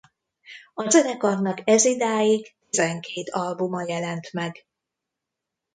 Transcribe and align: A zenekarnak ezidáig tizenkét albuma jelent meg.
A 0.73 0.89
zenekarnak 0.89 1.61
ezidáig 1.65 2.55
tizenkét 2.69 3.29
albuma 3.29 3.81
jelent 3.87 4.33
meg. 4.33 4.65